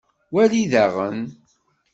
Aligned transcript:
Wali 0.33 0.63
daɣen. 0.71 1.19